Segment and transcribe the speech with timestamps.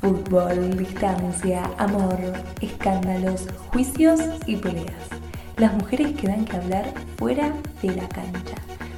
[0.00, 2.18] Fútbol, distancia, amor,
[2.62, 4.94] escándalos, juicios y peleas.
[5.58, 6.86] Las mujeres que dan que hablar
[7.18, 7.52] fuera
[7.82, 8.56] de la cancha.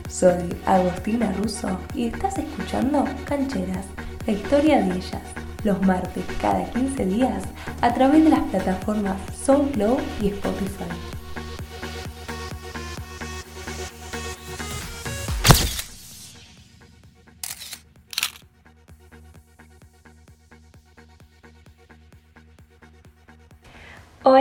[0.09, 3.87] Soy Agostina Russo y estás escuchando Cancheras,
[4.27, 5.23] la historia de ellas,
[5.65, 7.43] los martes cada 15 días
[7.81, 11.12] a través de las plataformas SoundCloud y Spotify.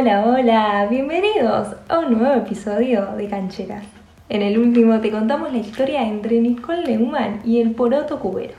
[0.01, 3.83] Hola, hola, bienvenidos a un nuevo episodio de Cancheras.
[4.29, 8.55] En el último te contamos la historia entre Nicole Neumann y el Poroto Cubero.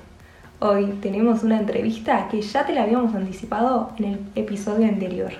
[0.61, 5.33] Hoy tenemos una entrevista que ya te la habíamos anticipado en el episodio anterior.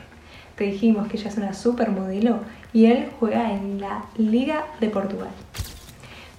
[0.57, 2.41] Te dijimos que ella es una supermodelo
[2.73, 5.31] y él juega en la Liga de Portugal.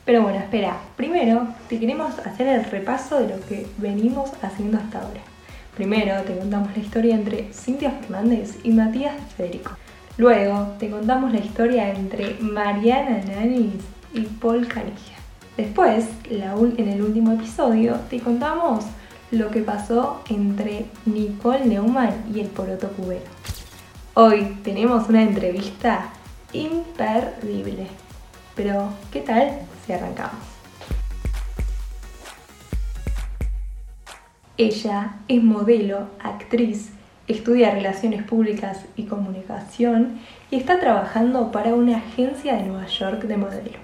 [0.03, 4.99] Pero bueno, espera, primero te queremos hacer el repaso de lo que venimos haciendo hasta
[4.99, 5.21] ahora.
[5.75, 9.71] Primero te contamos la historia entre Cintia Fernández y Matías Federico.
[10.17, 13.81] Luego te contamos la historia entre Mariana Nanis
[14.13, 15.15] y Paul Canigia.
[15.57, 18.85] Después, en el último episodio, te contamos
[19.31, 23.25] lo que pasó entre Nicole Neumann y el Poroto Cubero.
[24.13, 26.09] Hoy tenemos una entrevista
[26.53, 27.87] imperdible.
[28.55, 30.62] Pero, ¿qué tal si arrancamos?
[34.57, 36.91] Ella es modelo, actriz,
[37.27, 40.19] estudia relaciones públicas y comunicación
[40.51, 43.79] y está trabajando para una agencia de Nueva York de modelo.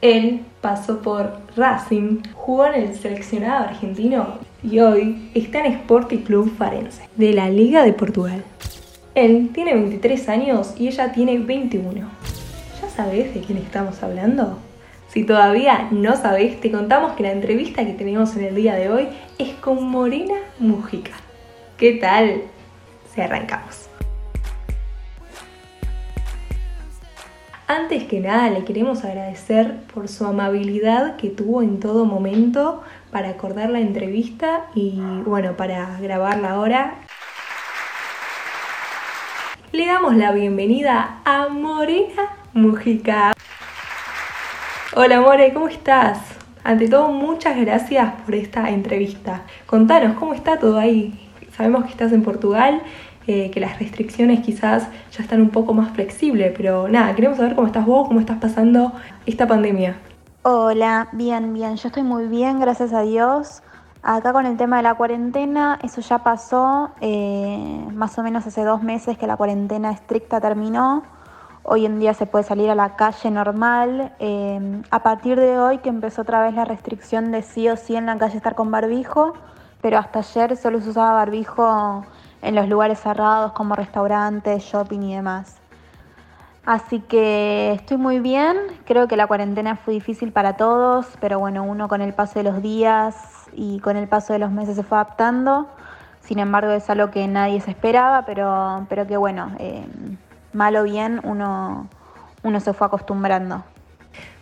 [0.00, 6.56] Él pasó por Racing, jugó en el seleccionado argentino y hoy está en Sporting Club
[6.56, 8.42] Farense, de la Liga de Portugal.
[9.14, 12.08] Él tiene 23 años y ella tiene 21.
[12.80, 14.56] ¿Ya sabes de quién estamos hablando?
[15.12, 18.90] Si todavía no sabés, te contamos que la entrevista que tenemos en el día de
[18.90, 19.08] hoy
[19.38, 21.10] es con Morena Mujica.
[21.76, 22.42] ¿Qué tal?
[23.12, 23.88] Se arrancamos.
[27.66, 33.30] Antes que nada le queremos agradecer por su amabilidad que tuvo en todo momento para
[33.30, 36.94] acordar la entrevista y bueno, para grabarla ahora.
[39.72, 43.32] Le damos la bienvenida a Morena Mujica.
[44.96, 46.18] Hola More, ¿cómo estás?
[46.64, 49.42] Ante todo, muchas gracias por esta entrevista.
[49.66, 51.30] Contanos, ¿cómo está todo ahí?
[51.56, 52.82] Sabemos que estás en Portugal,
[53.28, 57.54] eh, que las restricciones quizás ya están un poco más flexibles, pero nada, queremos saber
[57.54, 58.92] cómo estás vos, cómo estás pasando
[59.26, 59.94] esta pandemia.
[60.42, 63.62] Hola, bien, bien, yo estoy muy bien, gracias a Dios.
[64.02, 68.64] Acá con el tema de la cuarentena, eso ya pasó, eh, más o menos hace
[68.64, 71.04] dos meses que la cuarentena estricta terminó.
[71.62, 74.12] Hoy en día se puede salir a la calle normal.
[74.18, 77.96] Em, a partir de hoy que empezó otra vez la restricción de sí o sí
[77.96, 79.34] en la calle estar con barbijo,
[79.82, 82.04] pero hasta ayer solo se usaba barbijo
[82.42, 85.60] en los lugares cerrados como restaurantes, shopping y demás.
[86.64, 91.62] Así que estoy muy bien, creo que la cuarentena fue difícil para todos, pero bueno,
[91.64, 93.16] uno con el paso de los días
[93.52, 95.68] y con el paso de los meses se fue adaptando.
[96.20, 100.16] Sin embargo, es algo que nadie se esperaba, pero, pero que bueno, em,
[100.52, 101.88] mal o bien, uno,
[102.42, 103.64] uno se fue acostumbrando.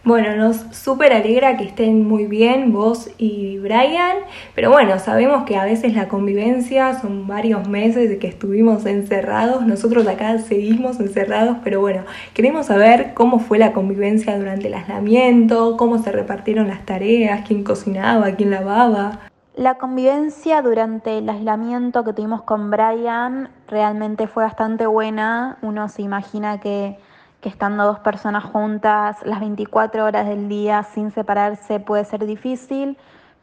[0.05, 4.17] Bueno, nos súper alegra que estén muy bien vos y Brian,
[4.55, 9.67] pero bueno, sabemos que a veces la convivencia son varios meses de que estuvimos encerrados,
[9.67, 15.77] nosotros acá seguimos encerrados, pero bueno, queremos saber cómo fue la convivencia durante el aislamiento,
[15.77, 19.28] cómo se repartieron las tareas, quién cocinaba, quién lavaba.
[19.59, 25.59] La convivencia durante el aislamiento que tuvimos con Brian realmente fue bastante buena.
[25.63, 26.97] Uno se imagina que,
[27.43, 32.99] estando dos personas juntas las 24 horas del día sin separarse puede ser difícil,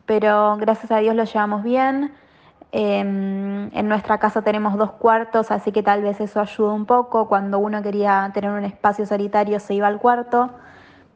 [0.05, 2.13] pero gracias a Dios lo llevamos bien.
[2.71, 7.27] Em, en nuestra casa tenemos dos cuartos, así que tal vez eso ayuda un poco.
[7.27, 10.51] Cuando uno quería tener un espacio solitario se iba al cuarto,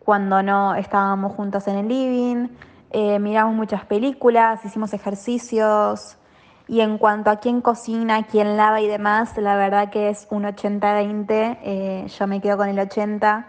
[0.03, 2.49] cuando no estábamos juntos en el living.
[2.91, 6.18] Eh, miramos muchas películas, hicimos ejercicios
[6.68, 10.44] y en cuanto a quién cocina, quién lava y demás, la verdad que es un
[10.44, 13.47] 80-20, eh, yo me quedo con el 80.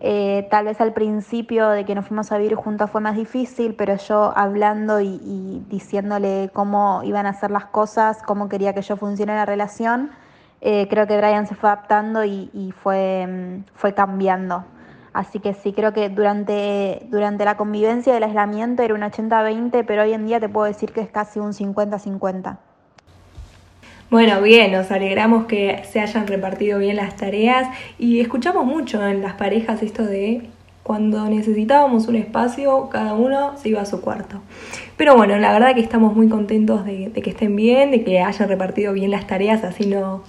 [0.00, 3.74] Eh, tal vez al principio de que nos fuimos a vivir juntos fue más difícil,
[3.74, 8.96] pero yo hablando y, diciéndole cómo iban a ser las cosas, cómo quería que yo
[8.96, 10.10] funcione la relación,
[10.60, 14.64] creo que Brian se fue adaptando y, fue, mm, fue cambiando.
[15.18, 20.02] Así que sí, creo que durante, durante la convivencia del aislamiento era un 80-20, pero
[20.04, 22.56] hoy en día te puedo decir que es casi un 50-50.
[24.10, 27.66] Bueno, bien, nos alegramos que se hayan repartido bien las tareas
[27.98, 30.42] y escuchamos mucho en las parejas esto de
[30.84, 34.40] cuando necesitábamos un espacio, cada uno se iba a su cuarto.
[34.96, 38.48] Pero bueno, la verdad que estamos muy contentos de, que estén bien, de que hayan
[38.48, 40.22] repartido bien las tareas, así no,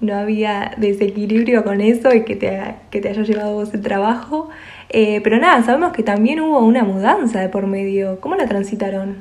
[0.00, 4.48] no había desequilibrio con eso y que te, que te haya llevado vos el trabajo.
[4.88, 8.20] Eh, pero nada, sabemos que también hubo una mudanza de por medio.
[8.20, 9.16] ¿Cómo la transitaron?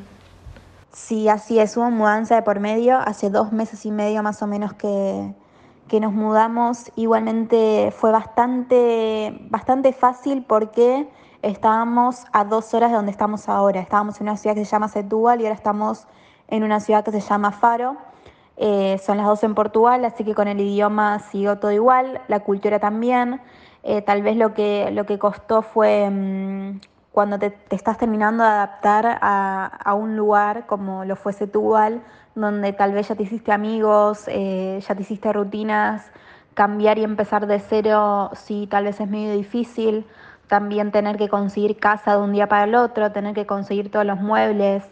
[0.91, 2.97] Sí, así es, hubo mudanza de por medio.
[2.97, 5.33] Hace dos meses y medio más o menos que,
[5.87, 6.91] que nos mudamos.
[6.95, 11.07] Igualmente fue bastante, bastante fácil porque
[11.41, 13.79] estábamos a dos horas de donde estamos ahora.
[13.79, 16.07] Estábamos en una ciudad que se llama Setúbal y ahora estamos
[16.47, 17.97] en una ciudad que se llama Faro.
[18.57, 22.39] Eh, son las dos en Portugal, así que con el idioma siguió todo igual, la
[22.41, 23.41] cultura también.
[23.83, 26.79] Eh, tal vez lo que, lo que costó fue mm,
[27.11, 32.01] cuando te, estás terminando de adaptar a, a, un lugar como lo fue Setúbal,
[32.35, 36.11] donde tal vez ya te hiciste amigos, eh, ya te hiciste rutinas,
[36.53, 40.05] cambiar y empezar de cero, sí, tal vez es medio difícil.
[40.47, 44.05] También tener que conseguir casa de un día para el otro, tener que conseguir todos
[44.05, 44.83] los muebles,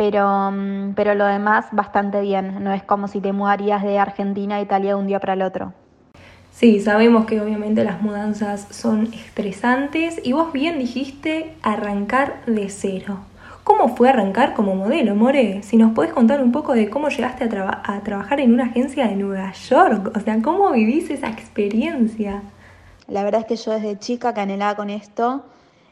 [0.00, 2.64] pero, mm, pero lo demás bastante bien.
[2.64, 5.42] No es como si te mudarías de Argentina a Italia de un día para el
[5.42, 5.74] otro.
[6.50, 13.18] Sí, sabemos que obviamente las mudanzas son estresantes y vos bien dijiste arrancar de cero.
[13.62, 15.62] ¿Cómo fue arrancar como modelo, More?
[15.62, 19.06] Si nos puedes contar un poco de cómo llegaste a, a trabajar en una agencia
[19.06, 22.40] de Nueva York, o sea, ¿cómo vivís esa experiencia?
[23.06, 25.44] La verdad es que yo desde chica que anhelaba con esto,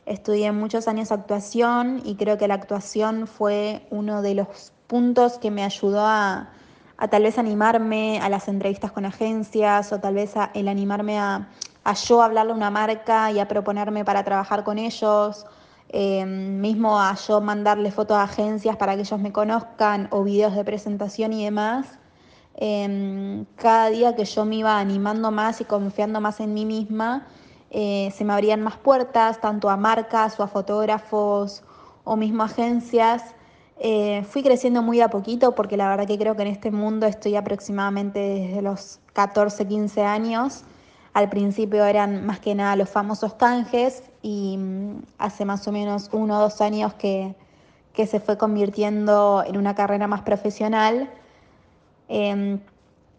[0.09, 5.51] estudié muchos años actuación y creo que la actuación fue uno de los puntos que
[5.51, 6.51] me ayudó a,
[6.97, 11.19] a tal vez animarme a las entrevistas con agencias o tal vez a, el animarme
[11.19, 11.49] a,
[11.85, 15.47] a yo hablarle a una marca y a proponerme para trabajar con ellos
[15.91, 20.55] eh, mismo a yo mandarle fotos a agencias para que ellos me conozcan o videos
[20.55, 21.99] de presentación y demás.
[22.57, 27.27] Em, cada día que yo me iba animando más y confiando más en mí misma,
[27.71, 31.63] eh, se me abrían más puertas, tanto a marcas o a fotógrafos
[32.05, 33.35] o mismo agencias.
[33.81, 37.07] Eh, fui creciendo muy a poquito porque la verdad que creo que en este mundo
[37.07, 40.65] estoy aproximadamente desde los 14, 15 años.
[41.13, 46.09] Al principio eran más que nada los famosos canjes y mm, hace más o menos
[46.13, 47.35] uno o dos años que,
[48.07, 51.11] se fue convirtiendo en una carrera más profesional.
[52.09, 52.61] Em,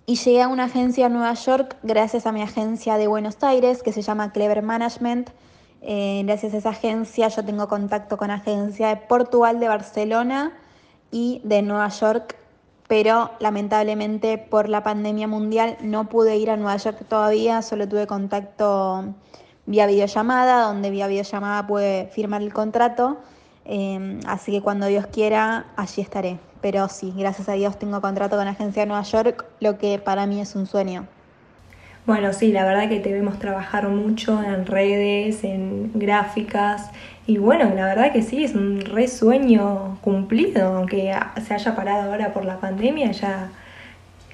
[0.09, 3.83] y llegué a una agencia en Nueva York gracias a mi agencia de Buenos Aires
[3.83, 5.29] que se llama Clever Management.
[5.83, 10.57] Eh, gracias a esa agencia yo tengo contacto con agencia de Portugal, de Barcelona
[11.11, 12.37] y de Nueva York
[12.87, 18.07] pero lamentablemente por la pandemia mundial no pude ir a Nueva York todavía, solo tuve
[18.07, 19.13] contacto
[19.67, 23.19] vía videollamada, donde vía videollamada pude firmar el contrato,
[23.63, 26.39] em, así que cuando Dios quiera, allí estaré.
[26.61, 29.99] Pero sí, gracias a Dios tengo contrato con la agencia de Nueva York, lo que
[29.99, 31.07] para mí es un sueño.
[32.05, 36.89] Bueno, sí, la verdad que te vemos trabajar mucho en redes, en gráficas,
[37.27, 41.13] y bueno, la verdad que sí, es un re sueño cumplido, aunque
[41.45, 43.51] se haya parado ahora por la pandemia, ya,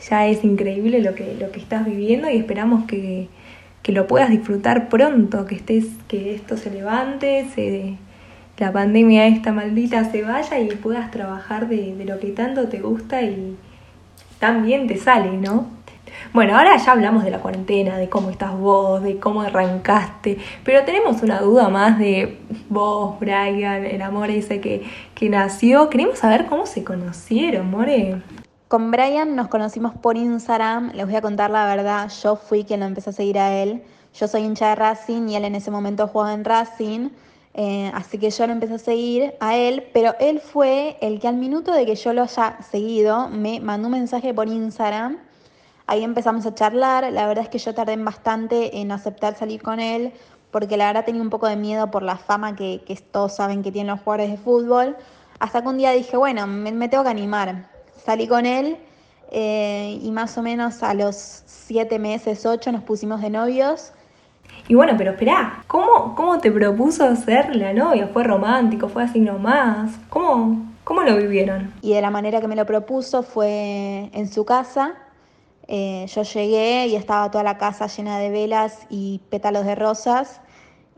[0.10, 3.27] ya es increíble lo que, lo que estás viviendo y esperamos que,
[3.88, 7.98] lo puedas disfrutar pronto, que estés, que esto se levante, se,
[8.57, 13.22] la pandemia esta maldita se vaya y puedas trabajar de, lo que tanto te gusta
[13.22, 13.57] y
[14.40, 15.68] también te sale, ¿no?
[16.34, 20.84] Bueno, ahora ya hablamos de la cuarentena, de cómo estás vos, de cómo arrancaste, pero
[20.86, 25.89] tenemos una duda más de vos, Brian, el amor ese que, que nació.
[25.89, 28.22] Queremos saber cómo se conocieron, More.
[28.68, 32.80] Con Brian nos conocimos por Instagram, les voy a contar la verdad, yo fui quien
[32.80, 33.84] lo empecé a seguir a él.
[34.13, 37.10] Yo soy hincha de Racing y él en ese momento jugaba en Racing.
[37.58, 41.28] Eh, así que yo lo empecé a seguir a él, pero él fue el que
[41.28, 45.18] al minuto de que yo lo haya seguido me mandó un mensaje por Instagram
[45.88, 49.80] Ahí empezamos a charlar, la verdad es que yo tardé bastante en aceptar salir con
[49.80, 50.14] él,
[50.50, 52.82] porque la verdad tenía un poco de miedo por la fama que,
[53.12, 54.98] todos saben que tienen los jugadores de fútbol,
[55.40, 57.70] hasta que un día dije, bueno, me, tengo que animar.
[58.04, 58.78] Salí con él
[59.32, 63.92] eh, y más o menos a los siete meses, ocho, nos pusimos de novios.
[64.67, 68.07] Y bueno, pero esperá, ¿cómo, cómo te propuso ser la novia?
[68.07, 68.89] ¿Fue romántico?
[68.89, 69.91] ¿Fue así nomás?
[70.10, 71.72] ¿Cómo, ¿Cómo lo vivieron?
[71.81, 74.95] Y de la manera que me lo propuso fue en su casa,
[75.67, 80.41] eh, yo llegué y estaba toda la casa llena de velas y pétalos de rosas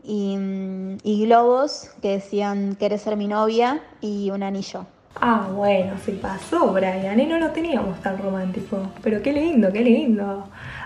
[0.02, 3.80] y, mm, globos que decían ¿quieres ser mi novia?
[4.00, 4.86] y un anillo.
[5.20, 8.78] Ah, bueno, se pasó, Brian, y no lo teníamos tan romántico.
[9.02, 10.44] Pero qué lindo, qué lindo.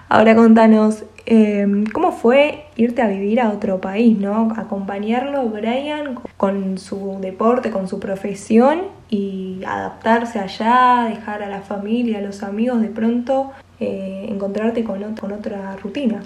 [0.09, 4.53] Ahora contanos, em, ¿cómo fue irte a vivir a otro país, no?
[4.57, 12.19] Acompañarlo, Brian, con su deporte, con su profesión y adaptarse allá, dejar a la familia,
[12.19, 16.23] a los amigos de pronto eh, encontrarte con, otra rutina.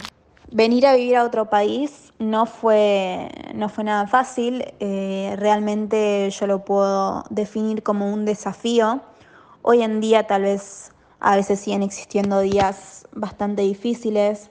[0.52, 6.46] Venir a vivir a otro país no fue, no fue nada fácil, eh, realmente yo
[6.46, 9.00] lo puedo definir como un desafío.
[9.62, 14.50] Hoy en día tal vez a veces siguen existiendo días bastante difíciles.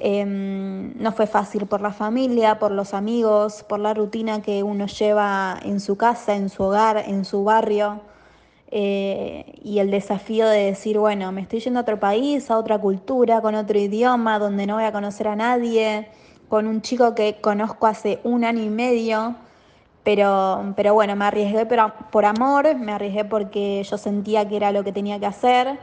[0.00, 4.86] Em, no fue fácil por la familia, por los amigos, por la rutina que uno
[4.86, 8.00] lleva en su casa, en su hogar, en su barrio.
[8.70, 12.78] Eh, y el desafío de decir, bueno, me estoy yendo a otro país, a otra
[12.78, 16.08] cultura, con otro idioma, donde no voy a conocer a nadie,
[16.48, 19.36] con un chico que conozco hace un año y medio,
[20.04, 24.70] pero, pero bueno, me arriesgué por, por amor, me arriesgué porque yo sentía que era
[24.70, 25.78] lo que tenía que hacer,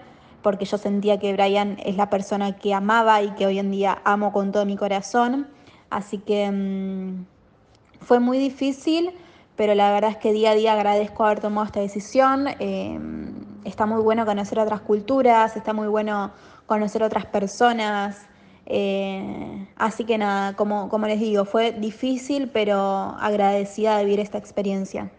[0.45, 3.99] porque yo sentía que Brian es la persona que amaba y que hoy en día
[4.05, 5.47] amo con todo mi corazón,
[5.89, 7.25] así que mmm,
[7.99, 9.11] fue muy difícil
[9.55, 12.47] pero la verdad es que día a día agradezco haber tomado esta decisión.
[12.59, 12.99] Eh,
[13.63, 16.31] está muy bueno conocer otras culturas, está muy bueno
[16.65, 18.27] conocer otras personas.
[18.65, 24.37] Eh, así que nada, como, como les digo, fue difícil, pero agradecida de vivir esta
[24.37, 25.09] experiencia.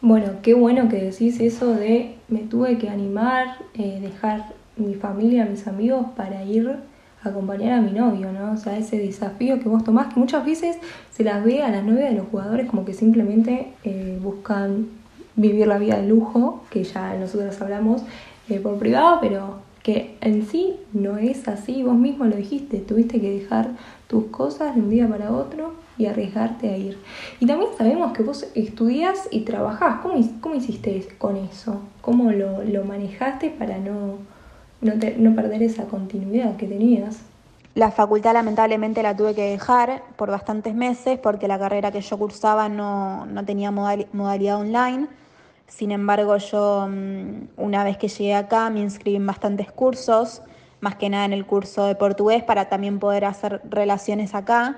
[0.00, 5.46] Bueno, qué bueno que decís eso de me tuve que animar, eh, dejar mi familia,
[5.46, 6.78] mis amigos para ir
[7.22, 8.52] acompañar a mi novio, ¿no?
[8.52, 10.76] O sea, ese desafío que vos tomás, que muchas veces
[11.10, 14.88] se las ve a las novias de los jugadores como que simplemente eh, buscan
[15.36, 18.02] vivir la vida de lujo, que ya nosotros hablamos
[18.48, 23.20] eh, por privado, pero que en sí no es así, vos mismo lo dijiste, tuviste
[23.20, 23.70] que dejar
[24.06, 26.98] tus cosas de un día para otro y arriesgarte a ir.
[27.40, 31.80] Y también sabemos que vos estudias y trabajás, ¿cómo, cómo hiciste con eso?
[32.00, 34.18] ¿Cómo lo, lo manejaste para no
[34.84, 37.20] no, perder esa continuidad que tenías.
[37.74, 42.18] La facultad lamentablemente la tuve que dejar por bastantes meses porque la carrera que yo
[42.18, 45.08] cursaba no, tenía modalidad online.
[45.66, 50.42] Sin embargo, yo mm, una vez que llegué acá me inscribí en bastantes cursos,
[50.80, 54.76] más que nada en el curso de portugués para también poder hacer relaciones acá.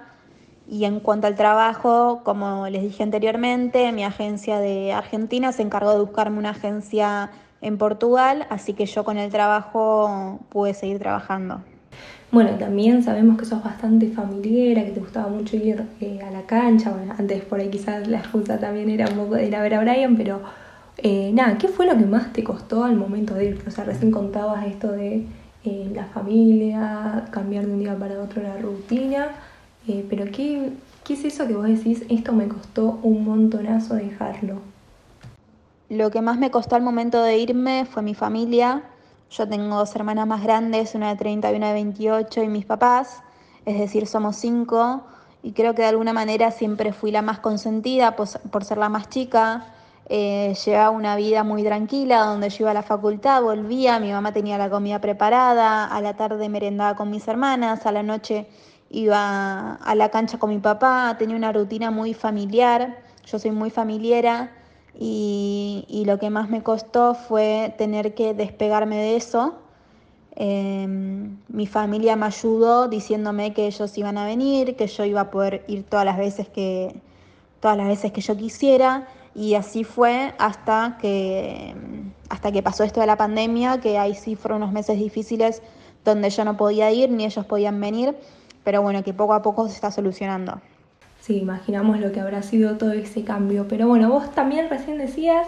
[0.69, 5.93] Y en cuanto al trabajo, como les dije anteriormente, mi agencia de Argentina se encargó
[5.93, 7.31] de buscarme una agencia
[7.61, 11.61] en Portugal, así que yo con el trabajo pude seguir trabajando.
[12.33, 16.43] Bueno, también sabemos que sos bastante familiar, que te gustaba mucho ir eh, a la
[16.43, 16.91] cancha.
[16.91, 19.75] Bueno, antes por ahí quizás la excusa también era un poco de ir a ver
[19.75, 20.41] a Brian, pero
[20.99, 23.63] eh, nada, ¿qué fue lo que más te costó al momento de ir?
[23.67, 25.25] O sea, recién contabas esto de
[25.65, 29.29] eh, la familia, cambiar de un día para otro la rutina,
[30.09, 30.73] pero ¿qué,
[31.05, 32.05] ¿qué es eso que vos decís?
[32.09, 34.61] Esto me costó un montonazo dejarlo.
[35.89, 38.83] Lo que más me costó al momento de irme fue mi familia.
[39.31, 42.65] Yo tengo dos hermanas más grandes, una de 30 y una de 28, y mis
[42.65, 43.23] papás,
[43.65, 45.03] es decir, somos cinco,
[45.43, 49.09] y creo que de alguna manera siempre fui la más consentida por, ser la más
[49.09, 49.67] chica.
[50.09, 54.33] Eh, llevaba una vida muy tranquila, donde yo iba a la facultad, volvía, mi mamá
[54.33, 58.47] tenía la comida preparada, a la tarde merendaba con mis hermanas, a la noche
[58.91, 63.71] iba a la cancha con mi papá, tenía una rutina muy familiar, yo soy muy
[63.71, 64.53] familiera
[64.99, 69.57] y, lo que más me costó fue tener que despegarme de eso.
[70.37, 75.31] Em, mi familia me ayudó diciéndome que ellos iban a venir, que yo iba a
[75.31, 77.01] poder ir todas las veces que,
[77.61, 81.75] todas las veces que yo quisiera y así fue hasta que,
[82.31, 85.63] hasta que pasó esto de la pandemia, que ahí sí fueron unos meses difíciles
[86.05, 88.17] donde yo no podía ir ni ellos podían venir,
[88.67, 90.61] pero bueno, que poco a poco se está solucionando.
[91.21, 93.69] Sí, imaginamos lo que habrá sido todo ese cambio.
[93.69, 95.47] Pero bueno, vos también recién decías,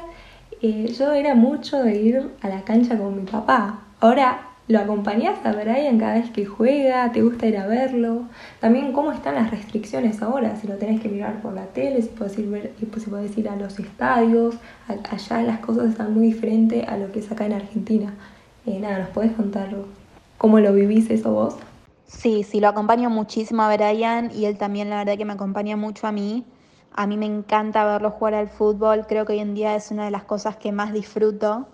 [0.62, 3.80] eh, yo era mucho de ir a la cancha con mi papá.
[3.98, 8.22] Ahora lo acompañás a Brian cada vez que juega, te gusta ir a verlo.
[8.60, 12.10] También cómo están las restricciones ahora, si lo tenés que mirar por la tele, si
[12.10, 14.54] podés ir, ver, si podés ir a los estadios.
[14.86, 18.14] Allá las cosas están muy diferentes a lo que es acá en Argentina.
[18.64, 19.74] Eh, nada, ¿nos podés contar
[20.36, 21.56] cómo lo vivís eso vos?
[22.08, 25.76] Sí, sí, lo acompaño muchísimo a Brian y él también la verdad que me acompaña
[25.76, 26.46] mucho a mí.
[26.92, 30.06] A mí me encanta verlo jugar al fútbol, creo que hoy en día es una
[30.06, 31.68] de las cosas que más disfruto.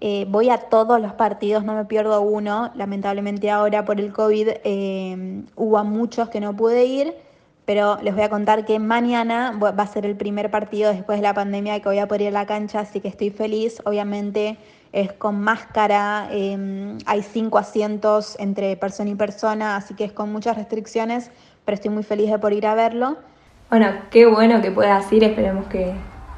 [0.00, 2.70] Eh, voy a todos los partidos, no me pierdo uno.
[2.74, 7.14] Lamentablemente ahora por el COVID eh, hubo muchos que no pude ir,
[7.66, 11.22] pero les voy a contar que mañana va a ser el primer partido después de
[11.22, 13.82] la pandemia que voy a poder ir a la cancha, así que estoy feliz.
[13.84, 14.56] Obviamente
[14.94, 20.32] es con máscara, em, hay cinco asientos entre persona y persona, así que es con
[20.32, 21.32] muchas restricciones,
[21.64, 23.16] pero estoy muy feliz de por ir a verlo.
[23.70, 25.92] Bueno, qué bueno que puedas ir, esperemos que,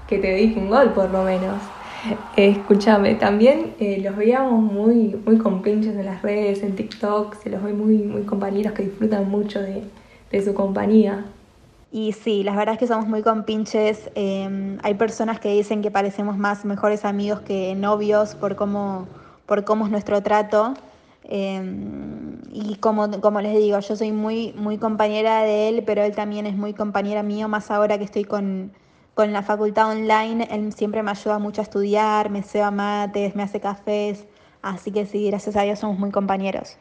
[0.08, 1.60] te dije un gol por lo menos.
[2.36, 7.62] escúchame, también eh, los veíamos muy, muy compinches en las redes, en TikTok, se los
[7.62, 9.82] ve muy, muy compañeros que disfrutan mucho de,
[10.30, 11.26] de su compañía.
[11.96, 14.10] Y sí, la verdad es que somos muy compinches.
[14.16, 19.08] Eh, hay personas que dicen que parecemos más mejores amigos que novios por cómo,
[19.46, 20.74] por cómo es nuestro trato.
[21.24, 26.14] Em, y como, como les digo, yo soy muy, muy compañera de él, pero él
[26.14, 28.72] también es muy compañera mío, más ahora que estoy con,
[29.14, 33.42] con la facultad online, él siempre me ayuda mucho a estudiar, me ceba mates, me
[33.42, 34.26] hace cafés,
[34.60, 36.76] así que sí, gracias a Dios somos muy compañeros.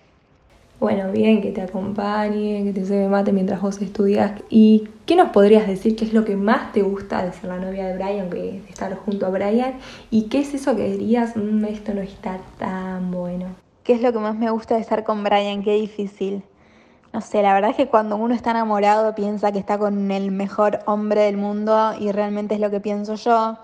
[0.80, 4.34] Bueno, bien, que te acompañe, que te cebe mate mientras vos estudias.
[4.50, 5.96] ¿Y qué nos podrías decir?
[5.96, 8.94] ¿Qué es lo que más te gusta de ser la novia de Brian, de estar
[8.98, 9.76] junto a Brian?
[10.12, 13.48] ¿Y qué es eso que dirías, mm, esto no está tan bueno?
[13.84, 15.64] ¿Qué es lo que más me gusta de estar con Brian?
[15.64, 16.44] Qué difícil.
[17.14, 20.32] No sé, la verdad es que cuando uno está enamorado piensa que está con el
[20.32, 23.58] mejor hombre del mundo y realmente es lo que pienso yo.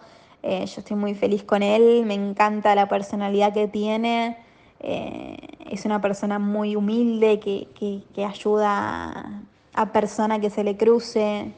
[0.43, 4.37] Eh, yo estoy muy feliz con él, me encanta la personalidad que tiene.
[4.81, 5.37] Eh,
[5.69, 7.67] es una persona muy humilde que,
[8.13, 11.53] que, ayuda a persona que se le cruce.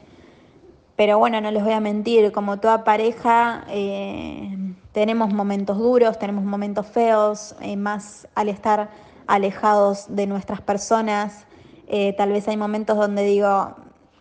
[0.96, 4.56] Pero bueno, no les voy a mentir, como toda pareja eh,
[4.92, 8.90] tenemos momentos duros, tenemos momentos feos, más al estar
[9.26, 11.46] alejados de nuestras personas.
[11.88, 13.74] Eh, tal vez hay momentos donde digo,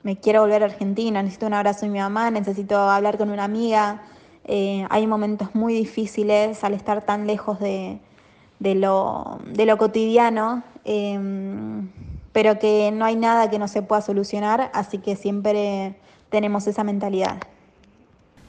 [0.04, 3.44] me quiero volver a Argentina, necesito un abrazo de mi mamá, necesito hablar con una
[3.44, 4.02] amiga.
[4.46, 8.00] Eh, hay momentos muy difíciles al estar tan lejos de,
[8.60, 9.40] lo,
[9.78, 11.90] cotidiano, em,
[12.32, 15.96] pero que no hay nada que no se pueda solucionar, así que siempre
[16.30, 17.38] tenemos esa mentalidad.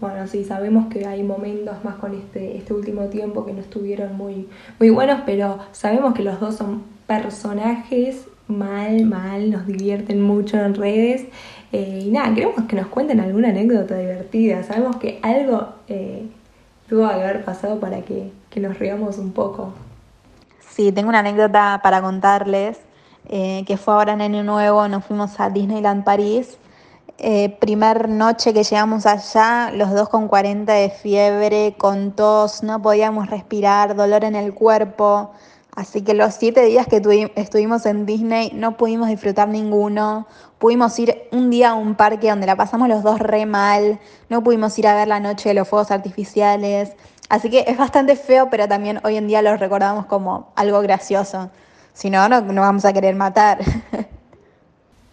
[0.00, 4.16] Bueno, sí, sabemos que hay momentos más con este, este último tiempo que no estuvieron
[4.16, 10.58] muy, muy buenos, pero sabemos que los dos son personajes mal, mal, nos divierten mucho
[10.58, 11.26] en redes.
[11.72, 14.62] Eh, y nada, queremos que nos cuenten alguna anécdota divertida.
[14.62, 16.26] Sabemos que algo eh,
[16.88, 19.72] tuvo que haber pasado para que, nos riamos un poco.
[20.74, 22.80] Sí, tengo una anécdota para contarles,
[23.28, 26.58] eh, que fue ahora en Año Nuevo, nos fuimos a Disneyland París.
[27.60, 33.28] primer noche que llegamos allá, los dos con 40 de fiebre, con tos, no podíamos
[33.30, 35.30] respirar, dolor en el cuerpo.
[35.76, 37.00] Así que los siete días que
[37.36, 40.26] estuvimos en Disney no pudimos disfrutar ninguno.
[40.58, 44.00] Pudimos ir un día a un parque donde la pasamos los dos re mal.
[44.28, 46.92] No pudimos ir a ver la noche de los fuegos artificiales.
[47.34, 51.50] Así que es bastante feo, pero también hoy en día lo recordamos como algo gracioso.
[51.92, 53.58] Si no, no vamos a querer matar.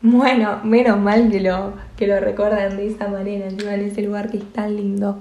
[0.04, 4.38] Bueno, menos mal que lo, que lo recuerdan de esa manera, en ese lugar que
[4.38, 5.20] es tan lindo.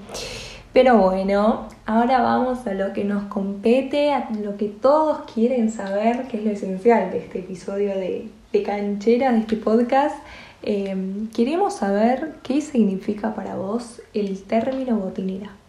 [0.72, 6.28] Pero bueno, ahora vamos a lo que nos compete, a lo que todos quieren saber,
[6.28, 10.16] que es lo esencial de este episodio de, de Canchera, de este podcast.
[10.62, 15.59] Em, queremos saber qué significa para vos el término botinera.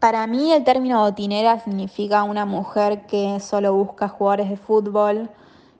[0.00, 5.28] Para mí el término botinera significa una mujer que solo busca jugadores de fútbol.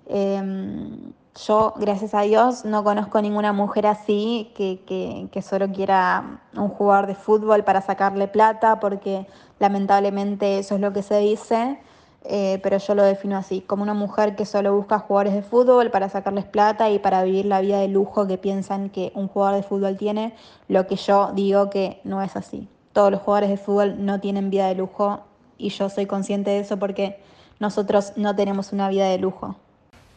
[0.07, 1.15] Em,
[1.47, 7.15] yo, gracias a Dios, no conozco ninguna mujer así que, solo quiera un jugador de
[7.15, 9.27] fútbol para sacarle plata, porque
[9.59, 11.81] lamentablemente eso es lo que se dice,
[12.25, 15.91] eh, pero yo lo defino así, como una mujer que solo busca jugadores de fútbol
[15.91, 19.57] para sacarles plata y para vivir la vida de lujo que piensan que un jugador
[19.57, 20.35] de fútbol tiene,
[20.69, 22.69] lo que yo digo que no es así.
[22.93, 25.21] Todos los jugadores de fútbol no tienen vida de lujo
[25.59, 27.19] y yo soy consciente de eso porque
[27.61, 29.57] nosotros no tenemos una vida de lujo.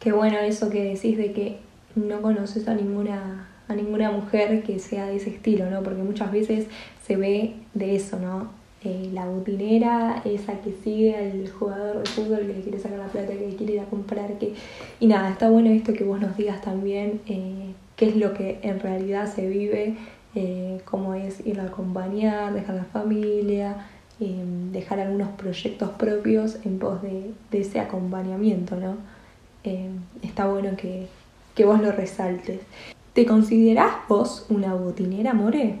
[0.00, 1.58] Qué bueno eso que decís de que
[1.94, 5.82] no conoces a ninguna, a ninguna mujer que sea de ese estilo, ¿no?
[5.82, 6.66] Porque muchas veces
[7.06, 8.48] se ve de eso, ¿no?
[8.82, 13.06] Eh, la butinera, esa que sigue al jugador de fútbol que le quiere sacar la
[13.06, 14.54] plata, que le quiere ir a comprar, que...
[15.00, 18.58] Y nada, está bueno esto que vos nos digas también eh, qué es lo que
[18.62, 19.96] en realidad se vive,
[20.34, 23.86] eh, cómo es ir a acompañar, dejar la familia,
[24.18, 28.96] dejar algunos proyectos propios en pos de, ese acompañamiento, ¿no?
[29.64, 29.90] Eh,
[30.22, 31.08] está bueno que,
[31.64, 32.60] vos lo resaltes.
[33.12, 35.78] ¿Te considerás vos una botinera, More?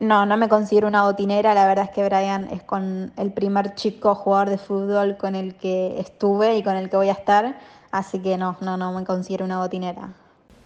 [0.00, 1.54] No, no me considero una botinera.
[1.54, 5.54] La verdad es que Brian es con el primer chico jugador de fútbol con el
[5.54, 7.56] que estuve y con el que voy a estar.
[7.92, 10.12] Así que no, no, no me considero una botinera.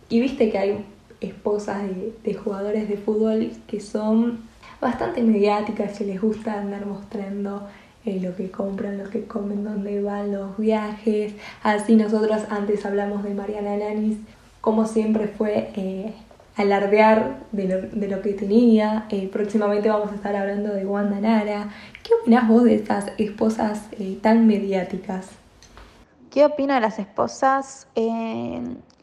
[0.08, 0.84] Y viste que hay
[1.20, 4.40] esposas de, de jugadores de fútbol que son
[4.80, 7.66] bastante mediáticas, que les gusta andar mostrando
[8.06, 11.34] eh, lo que compran, lo que comen, dónde van los viajes.
[11.64, 14.18] Así nosotros antes hablamos de Mariana Lanis,
[14.60, 16.14] como siempre fue eh,
[16.54, 19.06] alardear de lo, que tenía.
[19.10, 21.70] Eh, próximamente vamos a estar hablando de Wanda Nara.
[22.04, 23.88] ¿Qué opinas vos de estas esposas
[24.22, 25.30] tan mediáticas?
[26.30, 27.88] ¿Qué opino de las esposas?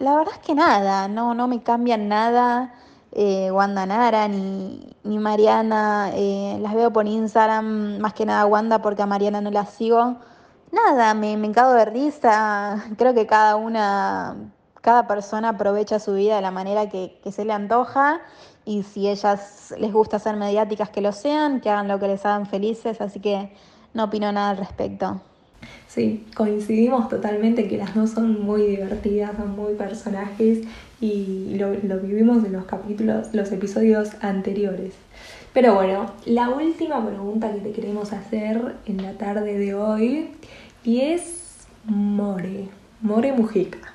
[0.04, 2.74] La verdad es que nada, no, no me cambian nada
[3.16, 6.12] eh, Wanda Nara ni, ni Mariana.
[6.14, 10.18] Eh, las veo por Instagram, más que nada Wanda porque a Mariana no la sigo.
[10.72, 12.84] Nada, me, me cago de risa.
[12.98, 14.36] Creo que cada una,
[14.82, 18.22] cada persona aprovecha su vida de la manera que, que se le antoja.
[18.66, 22.26] Y si ellas les gusta ser mediáticas, que lo sean, que hagan lo que les
[22.26, 23.02] hagan felices.
[23.02, 23.56] Así que
[23.94, 25.22] no opino nada al respecto.
[25.88, 30.62] Sí, coincidimos totalmente que las dos son muy divertidas, son muy personajes
[31.00, 34.94] y lo, vivimos en los capítulos, los episodios anteriores.
[35.54, 40.32] Pero bueno, la última pregunta que te queremos hacer en la tarde de hoy
[40.84, 42.70] y es More,
[43.02, 43.94] More Mujica.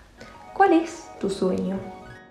[0.55, 1.79] ¿Cuál es tu sueño?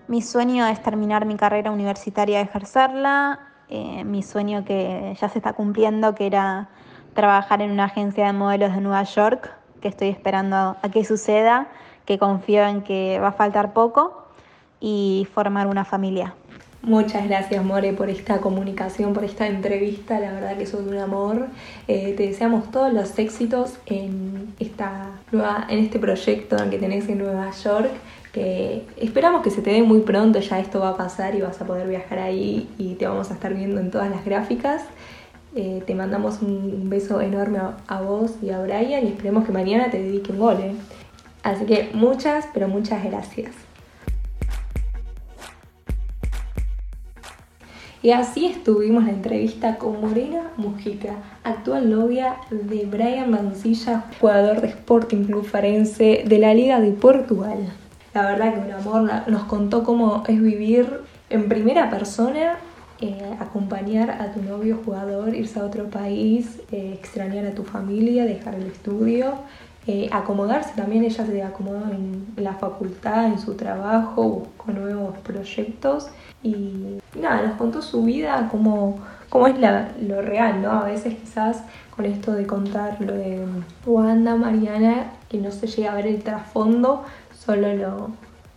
[0.06, 3.40] Mi sueño es terminar mi carrera universitaria ejercerla.
[3.68, 6.70] Eh, mi sueño que ya se está cumpliendo, que era
[7.18, 9.50] trabajar en una agencia de modelos de Nueva York,
[9.80, 11.66] que estoy esperando a que suceda,
[12.04, 14.28] que confío en que va a faltar poco,
[14.78, 16.34] y formar una familia.
[16.80, 21.48] Muchas gracias More por esta comunicación, por esta entrevista, la verdad que sos un amor.
[21.88, 27.18] Eh, te deseamos todos los éxitos en, esta nueva, en este proyecto que tenés en
[27.18, 27.90] Nueva York,
[28.32, 31.60] que esperamos que se te dé muy pronto, ya esto va a pasar y vas
[31.60, 34.82] a poder viajar ahí y te vamos a estar viendo en todas las gráficas.
[35.56, 39.90] Eh, te mandamos un beso enorme a, vos y a Brian y esperemos que mañana
[39.90, 40.56] te dedique un gol.
[40.60, 40.72] ¿eh?
[41.42, 43.52] Así que muchas, pero muchas gracias.
[48.00, 54.68] Y así estuvimos la entrevista con Morena Mujica, actual novia de Brian Mancilla, jugador de
[54.68, 57.72] Sporting Club Farense de la Liga de Portugal.
[58.14, 62.58] La verdad que un amor nos contó cómo es vivir en primera persona
[63.00, 68.24] eh, acompañar a tu novio jugador, irse a otro país, eh, extrañar a tu familia,
[68.24, 69.34] dejar el estudio,
[69.86, 76.08] eh, acomodarse también, ella se acomodó en la facultad, en su trabajo, con nuevos proyectos
[76.42, 79.54] y nada, nos contó su vida, cómo, cómo es
[80.02, 80.72] lo real, ¿no?
[80.72, 81.62] A veces quizás
[81.94, 83.46] con esto de contar lo de
[83.86, 88.10] Wanda, Mariana, que no se llega a ver el trasfondo, solo lo,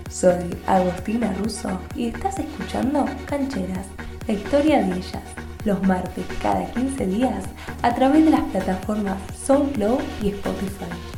[0.10, 3.86] Soy Agostina Russo y estás escuchando Cancheras,
[4.28, 5.23] la historia de ellas,
[5.63, 7.43] los martes cada 15 días
[7.84, 11.16] a través de las plataformas SoundCloud y Spotify.